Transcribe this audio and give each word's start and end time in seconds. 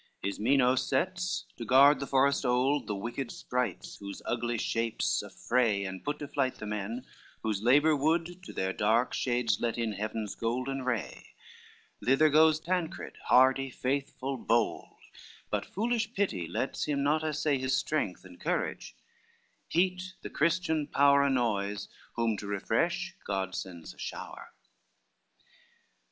Ismeno 0.25 0.75
sets 0.79 1.45
to 1.57 1.63
guard 1.63 1.99
the 1.99 2.07
forest 2.07 2.43
old 2.43 2.87
The 2.87 2.95
wicked 2.95 3.29
sprites, 3.29 3.97
whose 3.97 4.23
ugly 4.25 4.57
shapes 4.57 5.21
affray 5.21 5.83
And 5.83 6.03
put 6.03 6.17
to 6.17 6.27
flight 6.27 6.55
the 6.55 6.65
men, 6.65 7.05
whose 7.43 7.61
labor 7.61 7.95
would 7.95 8.41
To 8.45 8.51
their 8.51 8.73
dark 8.73 9.13
shades 9.13 9.59
let 9.59 9.77
in 9.77 9.91
heaven's 9.93 10.33
golden 10.33 10.81
ray: 10.83 11.35
Thither 12.03 12.29
goes 12.29 12.59
Tancred 12.59 13.13
hardy, 13.25 13.69
faithful, 13.69 14.37
bold, 14.37 14.95
But 15.51 15.67
foolish 15.67 16.11
pity 16.15 16.47
lets 16.47 16.85
him 16.85 17.03
not 17.03 17.23
assay 17.23 17.59
His 17.59 17.77
strength 17.77 18.25
and 18.25 18.39
courage: 18.41 18.95
heat 19.67 20.15
the 20.23 20.31
Christian 20.31 20.87
power 20.87 21.21
Annoys, 21.21 21.89
whom 22.15 22.37
to 22.37 22.47
refresh 22.47 23.13
God 23.23 23.53
sends 23.53 23.93
a 23.93 23.99
shower. 23.99 24.51